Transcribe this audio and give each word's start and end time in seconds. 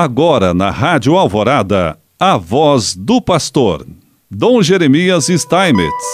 Agora 0.00 0.54
na 0.54 0.70
Rádio 0.70 1.16
Alvorada, 1.16 1.98
a 2.20 2.36
voz 2.36 2.94
do 2.94 3.20
pastor, 3.20 3.84
Dom 4.30 4.62
Jeremias 4.62 5.26
Steinmetz. 5.26 6.04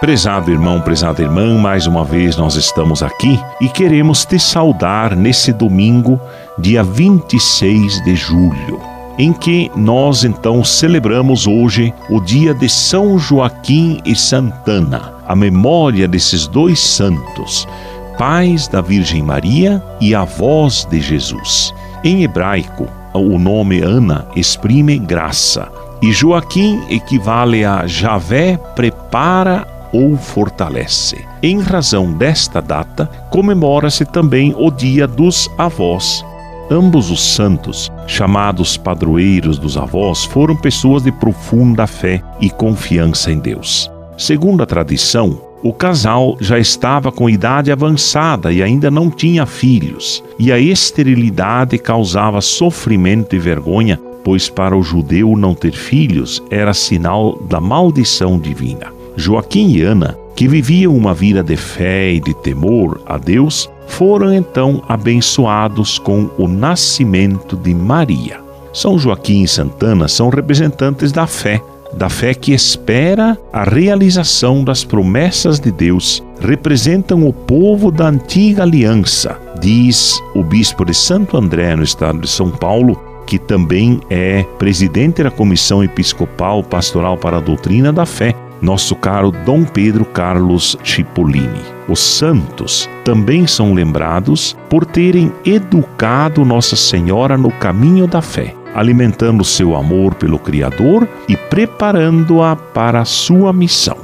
Prezado 0.00 0.50
irmão, 0.50 0.80
prezada 0.80 1.20
irmã, 1.20 1.58
mais 1.58 1.86
uma 1.86 2.02
vez 2.02 2.34
nós 2.38 2.54
estamos 2.54 3.02
aqui 3.02 3.38
e 3.60 3.68
queremos 3.68 4.24
te 4.24 4.38
saudar 4.38 5.14
nesse 5.14 5.52
domingo, 5.52 6.18
dia 6.58 6.82
26 6.82 8.02
de 8.04 8.16
julho, 8.16 8.80
em 9.18 9.30
que 9.30 9.70
nós 9.76 10.24
então 10.24 10.64
celebramos 10.64 11.46
hoje 11.46 11.92
o 12.08 12.22
dia 12.22 12.54
de 12.54 12.70
São 12.70 13.18
Joaquim 13.18 14.00
e 14.02 14.16
Santana, 14.16 15.12
a 15.28 15.36
memória 15.36 16.08
desses 16.08 16.46
dois 16.46 16.80
santos, 16.80 17.68
pais 18.16 18.66
da 18.66 18.80
Virgem 18.80 19.22
Maria 19.22 19.84
e 20.00 20.14
avós 20.14 20.86
de 20.86 21.02
Jesus. 21.02 21.74
Em 22.04 22.22
hebraico, 22.22 22.86
o 23.14 23.38
nome 23.38 23.80
Ana 23.80 24.26
exprime 24.36 24.98
graça, 24.98 25.72
e 26.02 26.12
Joaquim 26.12 26.82
equivale 26.90 27.64
a 27.64 27.86
Javé 27.86 28.58
prepara 28.76 29.66
ou 29.90 30.14
fortalece. 30.14 31.24
Em 31.42 31.62
razão 31.62 32.12
desta 32.12 32.60
data, 32.60 33.06
comemora-se 33.30 34.04
também 34.04 34.54
o 34.58 34.70
Dia 34.70 35.06
dos 35.06 35.48
Avós. 35.56 36.22
Ambos 36.70 37.10
os 37.10 37.22
santos, 37.22 37.90
chamados 38.06 38.76
padroeiros 38.76 39.58
dos 39.58 39.78
avós, 39.78 40.24
foram 40.24 40.54
pessoas 40.56 41.04
de 41.04 41.12
profunda 41.12 41.86
fé 41.86 42.22
e 42.38 42.50
confiança 42.50 43.32
em 43.32 43.38
Deus. 43.38 43.90
Segundo 44.18 44.62
a 44.62 44.66
tradição, 44.66 45.40
o 45.64 45.72
casal 45.72 46.36
já 46.38 46.58
estava 46.58 47.10
com 47.10 47.28
idade 47.28 47.72
avançada 47.72 48.52
e 48.52 48.62
ainda 48.62 48.90
não 48.90 49.10
tinha 49.10 49.46
filhos, 49.46 50.22
e 50.38 50.52
a 50.52 50.58
esterilidade 50.58 51.78
causava 51.78 52.42
sofrimento 52.42 53.34
e 53.34 53.38
vergonha, 53.38 53.98
pois 54.22 54.46
para 54.46 54.76
o 54.76 54.82
judeu 54.82 55.34
não 55.38 55.54
ter 55.54 55.72
filhos 55.72 56.42
era 56.50 56.74
sinal 56.74 57.38
da 57.48 57.62
maldição 57.62 58.38
divina. 58.38 58.92
Joaquim 59.16 59.70
e 59.70 59.80
Ana, 59.80 60.18
que 60.36 60.46
viviam 60.46 60.94
uma 60.94 61.14
vida 61.14 61.42
de 61.42 61.56
fé 61.56 62.12
e 62.12 62.20
de 62.20 62.34
temor 62.34 63.00
a 63.06 63.16
Deus, 63.16 63.70
foram 63.86 64.34
então 64.34 64.82
abençoados 64.86 65.98
com 65.98 66.28
o 66.36 66.46
nascimento 66.46 67.56
de 67.56 67.74
Maria. 67.74 68.38
São 68.70 68.98
Joaquim 68.98 69.44
e 69.44 69.48
Santana 69.48 70.08
são 70.08 70.28
representantes 70.28 71.10
da 71.10 71.26
fé, 71.26 71.62
da 71.96 72.08
fé 72.08 72.34
que 72.34 72.52
espera 72.52 73.38
a 73.52 73.64
realização 73.64 74.64
das 74.64 74.84
promessas 74.84 75.60
de 75.60 75.70
Deus, 75.70 76.22
representam 76.40 77.26
o 77.26 77.32
povo 77.32 77.90
da 77.90 78.08
antiga 78.08 78.62
aliança, 78.62 79.38
diz 79.60 80.20
o 80.34 80.42
bispo 80.42 80.84
de 80.84 80.94
Santo 80.94 81.36
André, 81.36 81.74
no 81.76 81.82
estado 81.82 82.20
de 82.20 82.28
São 82.28 82.50
Paulo, 82.50 83.00
que 83.26 83.38
também 83.38 84.00
é 84.10 84.42
presidente 84.58 85.22
da 85.22 85.30
Comissão 85.30 85.82
Episcopal 85.82 86.62
Pastoral 86.62 87.16
para 87.16 87.38
a 87.38 87.40
Doutrina 87.40 87.92
da 87.92 88.04
Fé, 88.04 88.34
nosso 88.60 88.94
caro 88.94 89.32
Dom 89.44 89.64
Pedro 89.64 90.04
Carlos 90.04 90.76
Cipollini. 90.84 91.62
Os 91.88 92.00
santos 92.00 92.88
também 93.04 93.46
são 93.46 93.74
lembrados 93.74 94.56
por 94.68 94.86
terem 94.86 95.32
educado 95.44 96.44
Nossa 96.44 96.76
Senhora 96.76 97.36
no 97.36 97.50
caminho 97.50 98.06
da 98.06 98.22
fé 98.22 98.54
alimentando 98.74 99.44
seu 99.44 99.76
amor 99.76 100.14
pelo 100.14 100.38
Criador 100.38 101.08
e 101.28 101.36
preparando-a 101.36 102.56
para 102.56 103.00
a 103.00 103.04
sua 103.04 103.52
missão. 103.52 103.96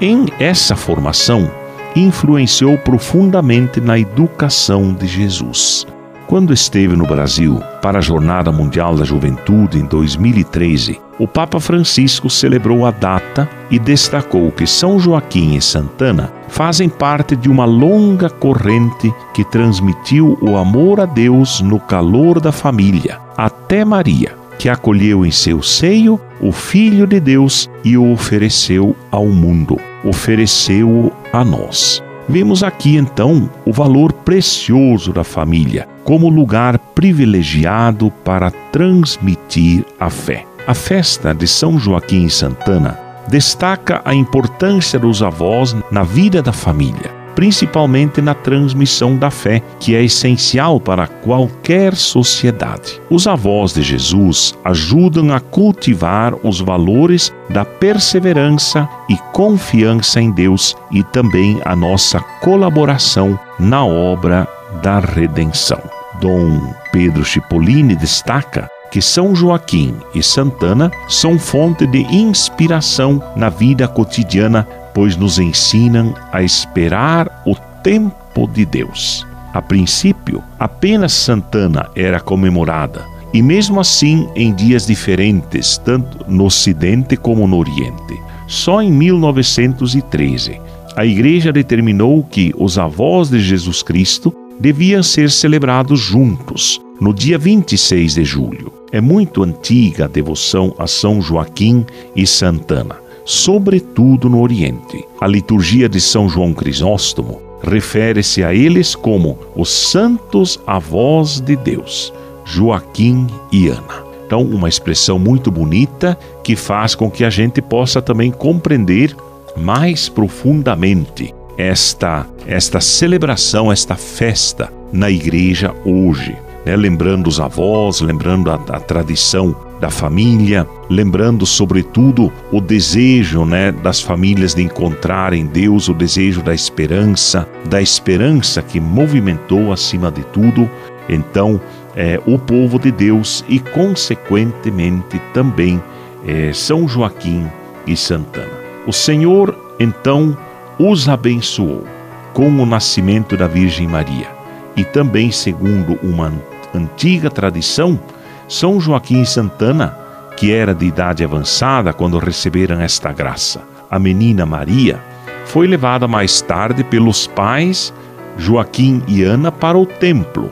Em 0.00 0.26
essa 0.38 0.76
formação, 0.76 1.50
influenciou 1.94 2.76
profundamente 2.76 3.80
na 3.80 3.98
educação 3.98 4.92
de 4.92 5.06
Jesus. 5.06 5.86
Quando 6.26 6.52
esteve 6.52 6.96
no 6.96 7.06
Brasil 7.06 7.60
para 7.80 7.98
a 7.98 8.02
Jornada 8.02 8.50
Mundial 8.50 8.96
da 8.96 9.04
Juventude 9.04 9.78
em 9.78 9.84
2013, 9.84 11.00
o 11.20 11.28
Papa 11.28 11.60
Francisco 11.60 12.28
celebrou 12.28 12.84
a 12.84 12.90
data 12.90 13.48
e 13.70 13.78
destacou 13.78 14.50
que 14.50 14.66
São 14.66 14.98
Joaquim 14.98 15.54
e 15.54 15.62
Santana 15.62 16.32
fazem 16.48 16.88
parte 16.88 17.36
de 17.36 17.48
uma 17.48 17.64
longa 17.64 18.28
corrente 18.28 19.14
que 19.32 19.44
transmitiu 19.44 20.36
o 20.42 20.56
amor 20.56 20.98
a 21.00 21.06
Deus 21.06 21.60
no 21.60 21.78
calor 21.78 22.40
da 22.40 22.50
família, 22.50 23.20
até 23.36 23.84
Maria, 23.84 24.34
que 24.58 24.68
acolheu 24.68 25.24
em 25.24 25.30
seu 25.30 25.62
seio 25.62 26.20
o 26.40 26.50
Filho 26.50 27.06
de 27.06 27.20
Deus 27.20 27.70
e 27.84 27.96
o 27.96 28.12
ofereceu 28.12 28.96
ao 29.12 29.26
mundo, 29.26 29.78
ofereceu-o 30.04 31.12
a 31.32 31.44
nós. 31.44 32.02
Vemos 32.28 32.62
aqui 32.62 32.96
então 32.96 33.48
o 33.64 33.72
valor 33.72 34.12
precioso 34.12 35.12
da 35.12 35.22
família 35.22 35.88
como 36.02 36.28
lugar 36.28 36.78
privilegiado 36.78 38.10
para 38.24 38.50
transmitir 38.50 39.84
a 39.98 40.10
fé. 40.10 40.44
A 40.66 40.74
festa 40.74 41.32
de 41.32 41.46
São 41.46 41.78
Joaquim 41.78 42.26
e 42.26 42.30
Santana 42.30 42.98
destaca 43.28 44.02
a 44.04 44.14
importância 44.14 44.98
dos 44.98 45.22
avós 45.22 45.76
na 45.90 46.02
vida 46.02 46.42
da 46.42 46.52
família, 46.52 47.10
principalmente 47.36 48.20
na 48.20 48.34
transmissão 48.34 49.16
da 49.16 49.30
fé, 49.30 49.62
que 49.78 49.94
é 49.94 50.02
essencial 50.02 50.80
para 50.80 51.06
qualquer 51.06 51.94
sociedade. 51.94 53.00
Os 53.08 53.28
avós 53.28 53.74
de 53.74 53.82
Jesus 53.82 54.54
ajudam 54.64 55.32
a 55.32 55.38
cultivar 55.38 56.34
os 56.42 56.60
valores 56.60 57.32
da 57.50 57.64
perseverança 57.64 58.88
e 59.08 59.16
confiança 59.32 60.20
em 60.20 60.32
Deus 60.32 60.74
e 60.90 61.04
também 61.04 61.60
a 61.64 61.76
nossa 61.76 62.18
colaboração 62.40 63.38
na 63.60 63.84
obra 63.84 64.48
da 64.82 64.98
redenção. 64.98 65.80
Dom 66.20 66.74
Pedro 66.90 67.24
Cipollini 67.24 67.94
destaca 67.94 68.70
que 68.90 69.02
São 69.02 69.34
Joaquim 69.34 69.94
e 70.14 70.22
Santana 70.22 70.90
são 71.08 71.38
fonte 71.38 71.86
de 71.86 71.98
inspiração 72.14 73.22
na 73.36 73.48
vida 73.48 73.86
cotidiana, 73.86 74.66
pois 74.96 75.14
nos 75.14 75.38
ensinam 75.38 76.14
a 76.32 76.42
esperar 76.42 77.42
o 77.44 77.54
tempo 77.82 78.48
de 78.48 78.64
Deus. 78.64 79.26
A 79.52 79.60
princípio, 79.60 80.42
apenas 80.58 81.12
Santana 81.12 81.90
era 81.94 82.18
comemorada, 82.18 83.04
e 83.30 83.42
mesmo 83.42 83.78
assim 83.78 84.26
em 84.34 84.54
dias 84.54 84.86
diferentes, 84.86 85.76
tanto 85.76 86.24
no 86.26 86.46
Ocidente 86.46 87.14
como 87.14 87.46
no 87.46 87.58
Oriente. 87.58 88.18
Só 88.46 88.80
em 88.80 88.90
1913, 88.90 90.58
a 90.96 91.04
Igreja 91.04 91.52
determinou 91.52 92.24
que 92.24 92.54
os 92.56 92.78
avós 92.78 93.28
de 93.28 93.38
Jesus 93.38 93.82
Cristo 93.82 94.32
deviam 94.58 95.02
ser 95.02 95.30
celebrados 95.30 96.00
juntos, 96.00 96.80
no 96.98 97.12
dia 97.12 97.36
26 97.36 98.14
de 98.14 98.24
julho. 98.24 98.72
É 98.90 99.02
muito 99.02 99.42
antiga 99.42 100.06
a 100.06 100.08
devoção 100.08 100.74
a 100.78 100.86
São 100.86 101.20
Joaquim 101.20 101.84
e 102.14 102.26
Santana, 102.26 103.04
sobretudo 103.26 104.30
no 104.30 104.40
Oriente. 104.40 105.04
A 105.20 105.26
liturgia 105.26 105.88
de 105.88 106.00
São 106.00 106.28
João 106.28 106.54
Crisóstomo 106.54 107.42
refere-se 107.60 108.44
a 108.44 108.54
eles 108.54 108.94
como 108.94 109.36
os 109.56 109.68
santos 109.68 110.60
avós 110.64 111.40
de 111.40 111.56
Deus, 111.56 112.14
Joaquim 112.44 113.26
e 113.50 113.66
Ana. 113.68 114.06
Então, 114.24 114.42
uma 114.42 114.68
expressão 114.68 115.18
muito 115.18 115.50
bonita 115.50 116.16
que 116.44 116.54
faz 116.54 116.94
com 116.94 117.10
que 117.10 117.24
a 117.24 117.30
gente 117.30 117.60
possa 117.60 118.00
também 118.00 118.30
compreender 118.30 119.14
mais 119.56 120.08
profundamente 120.08 121.34
esta 121.58 122.26
esta 122.46 122.80
celebração, 122.80 123.72
esta 123.72 123.96
festa 123.96 124.72
na 124.92 125.10
igreja 125.10 125.74
hoje, 125.84 126.36
né? 126.64 126.76
lembrando 126.76 127.26
os 127.26 127.40
avós, 127.40 128.00
lembrando 128.00 128.50
a, 128.50 128.54
a 128.54 128.80
tradição 128.80 129.56
da 129.80 129.90
família, 129.90 130.66
lembrando 130.88 131.44
sobretudo 131.44 132.32
o 132.50 132.60
desejo, 132.60 133.44
né, 133.44 133.70
das 133.72 134.00
famílias 134.00 134.54
de 134.54 134.62
encontrarem 134.62 135.46
Deus, 135.46 135.88
o 135.88 135.94
desejo 135.94 136.42
da 136.42 136.54
esperança, 136.54 137.46
da 137.68 137.80
esperança 137.82 138.62
que 138.62 138.80
movimentou 138.80 139.72
acima 139.72 140.10
de 140.10 140.22
tudo, 140.24 140.68
então 141.08 141.60
é, 141.94 142.20
o 142.26 142.38
povo 142.38 142.78
de 142.78 142.90
Deus 142.90 143.44
e 143.48 143.58
consequentemente 143.58 145.20
também 145.32 145.82
é, 146.26 146.52
São 146.52 146.88
Joaquim 146.88 147.46
e 147.86 147.96
Santana. 147.96 148.66
O 148.86 148.92
Senhor 148.92 149.56
então 149.78 150.36
os 150.78 151.08
abençoou 151.08 151.84
com 152.32 152.48
o 152.48 152.66
nascimento 152.66 153.36
da 153.36 153.46
Virgem 153.46 153.88
Maria. 153.88 154.28
E 154.76 154.84
também, 154.84 155.30
segundo 155.30 155.98
uma 156.02 156.30
antiga 156.74 157.30
tradição, 157.30 157.98
São 158.48 158.80
Joaquim 158.80 159.22
e 159.22 159.26
Santana, 159.26 159.96
que 160.36 160.52
era 160.52 160.74
de 160.74 160.86
idade 160.86 161.24
avançada 161.24 161.92
quando 161.92 162.18
receberam 162.18 162.80
esta 162.80 163.12
graça. 163.12 163.62
A 163.90 163.98
menina 163.98 164.46
Maria 164.46 165.00
foi 165.46 165.66
levada 165.66 166.06
mais 166.06 166.40
tarde 166.40 166.84
pelos 166.84 167.26
pais 167.26 167.92
Joaquim 168.36 169.02
e 169.08 169.22
Ana 169.22 169.50
para 169.50 169.78
o 169.78 169.86
templo, 169.86 170.50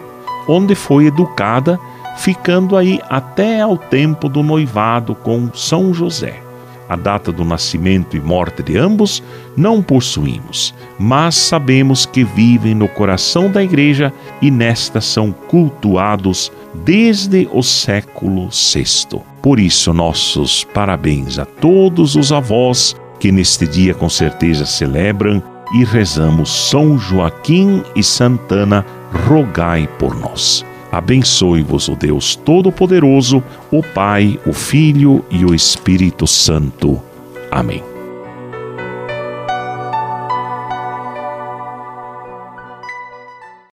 onde 0.48 0.74
foi 0.74 1.06
educada, 1.06 1.78
ficando 2.16 2.76
aí 2.76 3.00
até 3.08 3.60
ao 3.60 3.76
tempo 3.76 4.28
do 4.28 4.42
noivado 4.42 5.14
com 5.14 5.50
São 5.52 5.92
José. 5.92 6.40
A 6.88 6.96
data 6.96 7.32
do 7.32 7.44
nascimento 7.44 8.16
e 8.16 8.20
morte 8.20 8.62
de 8.62 8.76
ambos 8.76 9.22
não 9.56 9.82
possuímos, 9.82 10.74
mas 10.98 11.34
sabemos 11.34 12.04
que 12.04 12.24
vivem 12.24 12.74
no 12.74 12.88
coração 12.88 13.50
da 13.50 13.62
Igreja 13.62 14.12
e 14.40 14.50
nesta 14.50 15.00
são 15.00 15.32
cultuados 15.32 16.52
desde 16.84 17.48
o 17.52 17.62
século 17.62 18.48
VI. 18.48 19.20
Por 19.42 19.60
isso, 19.60 19.92
nossos 19.92 20.64
parabéns 20.64 21.38
a 21.38 21.44
todos 21.44 22.16
os 22.16 22.32
avós 22.32 22.96
que 23.20 23.30
neste 23.30 23.66
dia 23.66 23.94
com 23.94 24.08
certeza 24.08 24.66
celebram 24.66 25.42
e 25.74 25.84
rezamos 25.84 26.50
São 26.70 26.98
Joaquim 26.98 27.82
e 27.96 28.02
Santana, 28.02 28.84
rogai 29.26 29.88
por 29.98 30.18
nós. 30.18 30.64
Abençoe-vos 30.92 31.88
o 31.88 31.96
Deus 31.96 32.36
Todo-Poderoso, 32.36 33.42
o 33.70 33.82
Pai, 33.82 34.38
o 34.46 34.52
Filho 34.52 35.24
e 35.30 35.44
o 35.44 35.54
Espírito 35.54 36.26
Santo. 36.26 37.00
Amém. 37.50 37.93